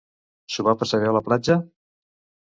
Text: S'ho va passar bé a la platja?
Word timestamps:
S'ho 0.53 0.63
va 0.67 0.73
passar 0.79 0.99
bé 1.03 1.09
a 1.09 1.13
la 1.17 1.21
platja? 1.27 1.57